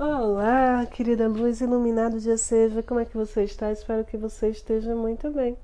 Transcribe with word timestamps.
Olá, 0.00 0.86
querida 0.86 1.26
luz, 1.26 1.60
iluminado 1.60 2.20
dia 2.20 2.38
seja, 2.38 2.84
como 2.84 3.00
é 3.00 3.04
que 3.04 3.16
você 3.16 3.42
está? 3.42 3.72
Espero 3.72 4.04
que 4.04 4.16
você 4.16 4.48
esteja 4.48 4.94
muito 4.94 5.28
bem. 5.32 5.58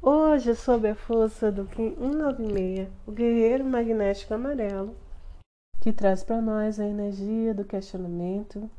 Hoje, 0.00 0.54
sob 0.54 0.88
a 0.88 0.94
força 0.94 1.50
do 1.50 1.64
Kim 1.64 1.96
196, 1.96 2.88
o 3.04 3.10
guerreiro 3.10 3.64
magnético 3.64 4.34
amarelo, 4.34 4.94
que 5.80 5.92
traz 5.92 6.22
para 6.22 6.40
nós 6.40 6.78
a 6.78 6.86
energia 6.86 7.52
do 7.52 7.64
questionamento, 7.64 8.70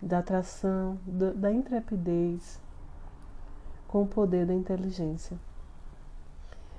da 0.00 0.20
atração, 0.20 0.96
do, 1.04 1.34
da 1.34 1.50
intrepidez, 1.50 2.60
com 3.88 4.04
o 4.04 4.06
poder 4.06 4.46
da 4.46 4.54
inteligência. 4.54 5.36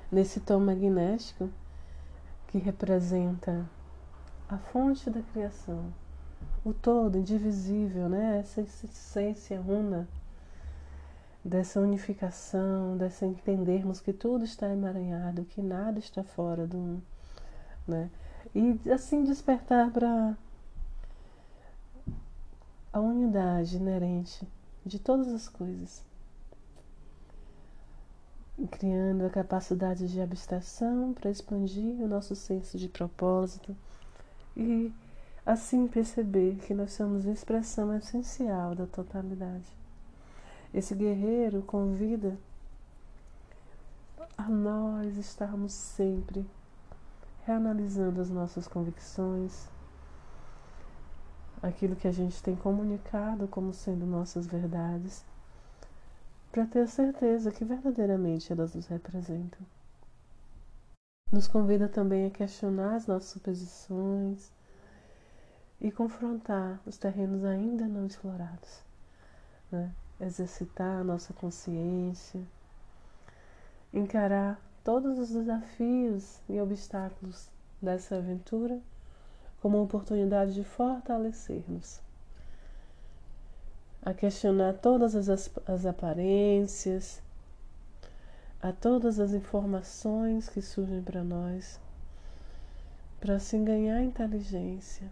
Nesse 0.10 0.40
tom 0.40 0.62
magnético, 0.62 1.50
que 2.48 2.60
representa 2.60 3.70
a 4.48 4.58
fonte 4.58 5.10
da 5.10 5.22
criação, 5.34 5.92
o 6.64 6.74
todo 6.74 7.18
indivisível, 7.18 8.10
né? 8.10 8.40
essa 8.40 8.62
essência 8.62 9.62
una 9.62 10.08
dessa 11.44 11.80
unificação, 11.80 12.98
dessa 12.98 13.26
entendermos 13.26 14.02
que 14.02 14.12
tudo 14.12 14.44
está 14.44 14.68
emaranhado, 14.70 15.46
que 15.46 15.62
nada 15.62 15.98
está 16.00 16.24
fora 16.24 16.68
do 16.68 16.78
um, 16.78 17.02
né? 17.88 18.10
E 18.54 18.80
assim 18.92 19.24
despertar 19.24 19.90
para 19.92 20.38
a 22.92 23.00
unidade 23.00 23.78
inerente 23.78 24.48
de 24.86 25.00
todas 25.00 25.28
as 25.30 25.48
coisas, 25.48 26.04
criando 28.72 29.26
a 29.26 29.30
capacidade 29.30 30.08
de 30.08 30.20
abstração 30.20 31.14
para 31.14 31.30
expandir 31.30 32.02
o 32.02 32.08
nosso 32.08 32.36
senso 32.36 32.78
de 32.78 32.90
propósito 32.90 33.76
e 34.58 34.92
assim 35.50 35.88
perceber 35.88 36.58
que 36.58 36.76
nós 36.76 36.94
somos 36.94 37.26
a 37.26 37.32
expressão 37.32 37.92
essencial 37.98 38.76
da 38.76 38.86
totalidade. 38.86 39.66
Esse 40.72 40.94
guerreiro 40.94 41.64
convida 41.64 42.38
a 44.38 44.48
nós 44.48 45.18
estarmos 45.18 45.74
sempre 45.74 46.46
reanalisando 47.48 48.22
as 48.22 48.30
nossas 48.30 48.68
convicções, 48.68 49.68
aquilo 51.64 51.96
que 51.96 52.08
a 52.08 52.12
gente 52.12 52.44
tem 52.44 52.56
comunicado 52.56 53.48
como 53.48 53.74
sendo 53.74 54.06
nossas 54.06 54.46
verdades, 54.46 55.26
para 56.52 56.68
ter 56.68 56.88
certeza 56.88 57.52
que 57.52 57.66
verdadeiramente 57.66 58.54
elas 58.54 58.76
nos 58.76 58.86
representam. 58.86 59.66
Nos 61.32 61.48
convida 61.48 61.90
também 61.90 62.28
a 62.28 62.30
questionar 62.30 62.98
as 62.98 63.08
nossas 63.08 63.32
suposições, 63.32 64.52
e 65.82 65.92
confrontar 65.92 66.80
os 66.86 66.98
terrenos 66.98 67.44
ainda 67.46 67.88
não 67.88 68.06
explorados. 68.06 68.82
Né? 69.72 69.92
Exercitar 70.20 71.00
a 71.00 71.04
nossa 71.04 71.34
consciência, 71.34 72.42
encarar 73.94 74.60
todos 74.84 75.18
os 75.18 75.30
desafios 75.30 76.40
e 76.50 76.60
obstáculos 76.60 77.50
dessa 77.82 78.18
aventura 78.18 78.80
como 79.62 79.78
uma 79.78 79.84
oportunidade 79.84 80.54
de 80.54 80.64
fortalecer-nos. 80.64 82.02
A 84.02 84.14
questionar 84.14 84.74
todas 84.76 85.16
as, 85.16 85.50
as 85.66 85.86
aparências, 85.86 87.22
a 88.62 88.74
todas 88.74 89.20
as 89.20 89.34
informações 89.34 90.50
que 90.50 90.62
surgem 90.62 91.02
para 91.02 91.24
nós, 91.24 91.80
para 93.20 93.36
assim 93.36 93.64
ganhar 93.64 94.02
inteligência 94.02 95.10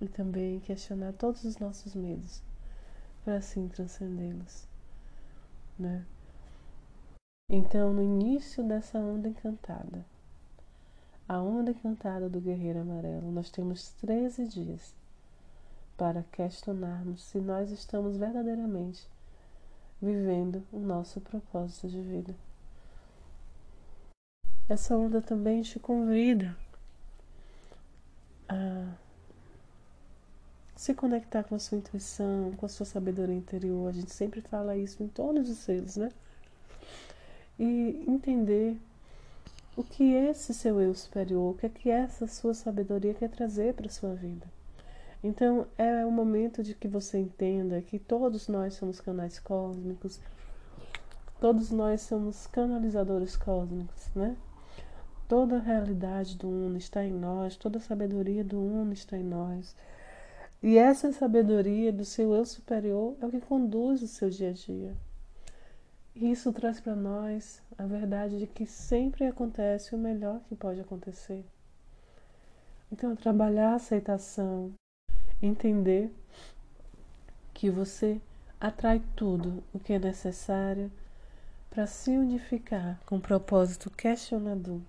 e 0.00 0.08
também 0.08 0.60
questionar 0.60 1.12
todos 1.12 1.44
os 1.44 1.58
nossos 1.58 1.94
medos 1.94 2.42
para 3.24 3.36
assim 3.36 3.68
transcendê-los, 3.68 4.66
né? 5.78 6.04
Então, 7.50 7.92
no 7.92 8.02
início 8.02 8.62
dessa 8.62 8.98
onda 8.98 9.28
encantada, 9.28 10.04
a 11.28 11.40
onda 11.40 11.70
encantada 11.70 12.28
do 12.28 12.40
guerreiro 12.40 12.80
amarelo, 12.80 13.30
nós 13.32 13.50
temos 13.50 13.90
13 14.00 14.46
dias 14.46 14.94
para 15.96 16.22
questionarmos 16.32 17.24
se 17.24 17.40
nós 17.40 17.70
estamos 17.70 18.16
verdadeiramente 18.16 19.08
vivendo 20.00 20.64
o 20.72 20.78
nosso 20.78 21.20
propósito 21.20 21.88
de 21.88 22.00
vida. 22.00 22.34
Essa 24.68 24.96
onda 24.96 25.20
também 25.20 25.62
te 25.62 25.80
convida 25.80 26.56
a 28.48 28.94
se 30.78 30.94
conectar 30.94 31.42
com 31.42 31.56
a 31.56 31.58
sua 31.58 31.76
intuição, 31.76 32.52
com 32.56 32.64
a 32.64 32.68
sua 32.68 32.86
sabedoria 32.86 33.34
interior. 33.34 33.88
A 33.88 33.92
gente 33.92 34.12
sempre 34.12 34.40
fala 34.40 34.76
isso 34.76 35.02
em 35.02 35.08
todos 35.08 35.50
os 35.50 35.58
selos, 35.58 35.96
né? 35.96 36.08
E 37.58 38.04
entender 38.06 38.78
o 39.76 39.82
que 39.82 40.14
esse 40.14 40.54
seu 40.54 40.80
eu 40.80 40.94
superior, 40.94 41.52
o 41.52 41.58
que 41.58 41.66
é 41.66 41.68
que 41.68 41.90
essa 41.90 42.28
sua 42.28 42.54
sabedoria 42.54 43.12
quer 43.12 43.28
trazer 43.28 43.74
para 43.74 43.88
a 43.88 43.90
sua 43.90 44.14
vida. 44.14 44.46
Então 45.20 45.66
é 45.76 46.06
o 46.06 46.12
momento 46.12 46.62
de 46.62 46.76
que 46.76 46.86
você 46.86 47.18
entenda 47.18 47.82
que 47.82 47.98
todos 47.98 48.46
nós 48.46 48.74
somos 48.74 49.00
canais 49.00 49.40
cósmicos, 49.40 50.20
todos 51.40 51.72
nós 51.72 52.02
somos 52.02 52.46
canalizadores 52.46 53.36
cósmicos, 53.36 54.10
né? 54.14 54.36
Toda 55.26 55.56
a 55.56 55.60
realidade 55.60 56.36
do 56.36 56.48
Uno 56.48 56.78
está 56.78 57.04
em 57.04 57.12
nós, 57.12 57.56
toda 57.56 57.78
a 57.78 57.82
sabedoria 57.82 58.44
do 58.44 58.60
Uno 58.60 58.92
está 58.92 59.18
em 59.18 59.24
nós. 59.24 59.74
E 60.60 60.76
essa 60.76 61.12
sabedoria 61.12 61.92
do 61.92 62.04
seu 62.04 62.34
eu 62.34 62.44
superior 62.44 63.16
é 63.20 63.26
o 63.26 63.30
que 63.30 63.40
conduz 63.40 64.02
o 64.02 64.08
seu 64.08 64.28
dia 64.28 64.50
a 64.50 64.52
dia. 64.52 64.96
E 66.16 66.32
isso 66.32 66.52
traz 66.52 66.80
para 66.80 66.96
nós 66.96 67.62
a 67.78 67.86
verdade 67.86 68.40
de 68.40 68.46
que 68.48 68.66
sempre 68.66 69.24
acontece 69.24 69.94
o 69.94 69.98
melhor 69.98 70.40
que 70.48 70.56
pode 70.56 70.80
acontecer. 70.80 71.44
Então, 72.90 73.14
trabalhar 73.14 73.70
a 73.70 73.74
aceitação, 73.76 74.72
entender 75.40 76.12
que 77.54 77.70
você 77.70 78.20
atrai 78.60 79.00
tudo 79.14 79.62
o 79.72 79.78
que 79.78 79.92
é 79.92 79.98
necessário 80.00 80.90
para 81.70 81.86
se 81.86 82.10
unificar 82.10 82.98
com 83.06 83.18
o 83.18 83.20
propósito 83.20 83.90
questionador. 83.90 84.80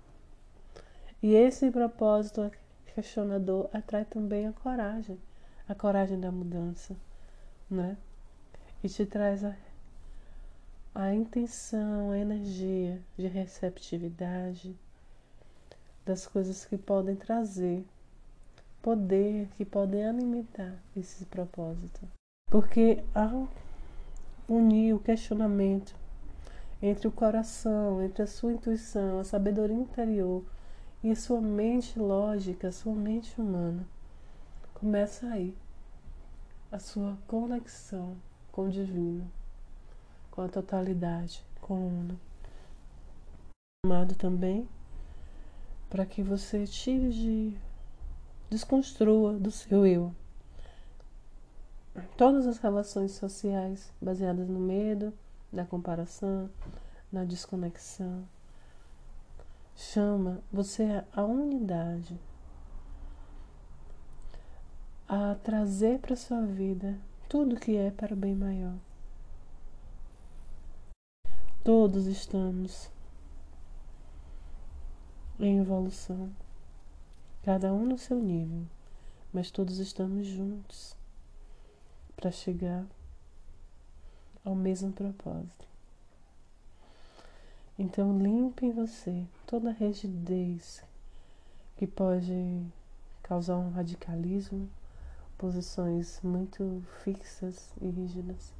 E 1.22 1.32
esse 1.32 1.70
propósito 1.70 2.50
questionador 2.92 3.68
atrai 3.72 4.04
também 4.04 4.48
a 4.48 4.52
coragem 4.52 5.16
a 5.70 5.74
coragem 5.74 6.18
da 6.18 6.32
mudança, 6.32 6.96
né? 7.70 7.96
E 8.82 8.88
te 8.88 9.06
traz 9.06 9.44
a, 9.44 9.54
a 10.92 11.14
intenção, 11.14 12.10
a 12.10 12.18
energia 12.18 13.00
de 13.16 13.28
receptividade 13.28 14.76
das 16.04 16.26
coisas 16.26 16.64
que 16.64 16.76
podem 16.76 17.14
trazer 17.14 17.84
poder, 18.82 19.46
que 19.54 19.64
podem 19.64 20.04
alimentar 20.04 20.74
esse 20.96 21.24
propósito. 21.26 22.00
Porque 22.50 23.04
ao 23.14 23.48
unir 24.48 24.94
o 24.94 24.98
questionamento 24.98 25.94
entre 26.82 27.06
o 27.06 27.12
coração, 27.12 28.02
entre 28.02 28.24
a 28.24 28.26
sua 28.26 28.52
intuição, 28.52 29.20
a 29.20 29.24
sabedoria 29.24 29.76
interior 29.76 30.42
e 31.00 31.12
a 31.12 31.16
sua 31.16 31.40
mente 31.40 31.96
lógica, 31.96 32.68
a 32.68 32.72
sua 32.72 32.94
mente 32.94 33.40
humana, 33.40 33.86
começa 34.80 35.26
aí 35.26 35.54
a 36.72 36.78
sua 36.78 37.18
conexão 37.26 38.16
com 38.50 38.62
o 38.62 38.70
divino, 38.70 39.30
com 40.30 40.40
a 40.40 40.48
totalidade, 40.48 41.44
com 41.60 41.74
o 41.74 41.86
uno. 41.86 42.20
Amado 43.84 44.14
também 44.14 44.66
para 45.90 46.06
que 46.06 46.22
você 46.22 46.66
tire 46.66 47.10
de 47.10 47.58
desconstrua 48.48 49.34
do 49.34 49.50
seu 49.50 49.86
eu 49.86 50.14
todas 52.16 52.46
as 52.46 52.56
relações 52.56 53.12
sociais 53.12 53.92
baseadas 54.00 54.48
no 54.48 54.60
medo, 54.60 55.12
na 55.52 55.66
comparação, 55.66 56.48
na 57.12 57.22
desconexão. 57.24 58.26
Chama 59.76 60.42
você 60.50 61.04
a 61.12 61.22
unidade 61.22 62.18
a 65.12 65.34
trazer 65.34 65.98
para 65.98 66.14
sua 66.14 66.46
vida 66.46 66.96
tudo 67.28 67.58
que 67.58 67.76
é 67.76 67.90
para 67.90 68.14
o 68.14 68.16
bem 68.16 68.32
maior. 68.32 68.76
Todos 71.64 72.06
estamos 72.06 72.88
em 75.40 75.58
evolução, 75.58 76.30
cada 77.42 77.72
um 77.72 77.86
no 77.86 77.98
seu 77.98 78.20
nível, 78.20 78.64
mas 79.32 79.50
todos 79.50 79.78
estamos 79.78 80.28
juntos 80.28 80.94
para 82.14 82.30
chegar 82.30 82.86
ao 84.44 84.54
mesmo 84.54 84.92
propósito. 84.92 85.66
Então, 87.76 88.16
limpe 88.16 88.66
em 88.66 88.70
você 88.70 89.26
toda 89.44 89.72
rigidez 89.72 90.84
que 91.76 91.88
pode 91.88 92.64
causar 93.24 93.56
um 93.56 93.70
radicalismo 93.70 94.70
posições 95.40 96.20
muito 96.22 96.82
fixas 97.02 97.74
e 97.80 97.88
rígidas. 97.88 98.52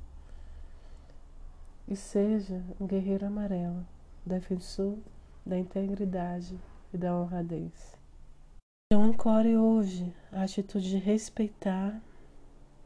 E 1.87 1.95
seja 1.95 2.65
um 2.81 2.87
guerreiro 2.87 3.27
amarelo, 3.27 3.87
defensor 4.25 4.97
da 5.45 5.59
integridade 5.59 6.59
e 6.91 6.97
da 6.97 7.15
honradez. 7.15 7.95
Então, 8.87 9.05
ancore 9.05 9.59
hoje 9.59 10.11
a 10.33 10.43
atitude 10.43 10.89
de 10.89 10.97
respeitar 10.97 12.01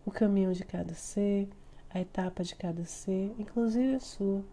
o 0.04 0.10
caminho 0.10 0.52
de 0.52 0.64
cada 0.64 0.92
ser, 0.92 1.48
a 1.88 2.00
etapa 2.00 2.42
de 2.42 2.56
cada 2.56 2.84
ser, 2.84 3.32
inclusive 3.38 3.94
a 3.94 4.00
sua. 4.00 4.44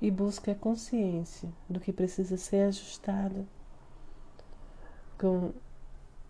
E 0.00 0.12
busque 0.12 0.48
a 0.48 0.54
consciência 0.54 1.52
do 1.68 1.80
que 1.80 1.92
precisa 1.92 2.36
ser 2.36 2.68
ajustado 2.68 3.48
com 5.18 5.52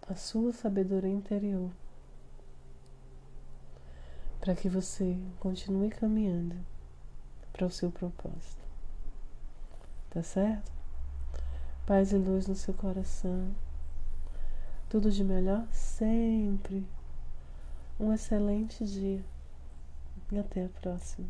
a 0.08 0.14
sua 0.14 0.52
sabedoria 0.52 1.10
interior, 1.10 1.70
para 4.40 4.54
que 4.54 4.68
você 4.68 5.18
continue 5.40 5.90
caminhando 5.90 6.54
para 7.52 7.66
o 7.66 7.70
seu 7.70 7.90
propósito. 7.90 8.64
Tá 10.10 10.22
certo? 10.22 10.70
Paz 11.84 12.12
e 12.12 12.16
luz 12.16 12.46
no 12.46 12.54
seu 12.54 12.72
coração. 12.72 13.54
Tudo 14.88 15.10
de 15.10 15.24
melhor 15.24 15.66
sempre. 15.72 16.86
Um 17.98 18.12
excelente 18.12 18.84
dia. 18.84 19.24
E 20.30 20.38
até 20.38 20.64
a 20.64 20.68
próxima. 20.68 21.28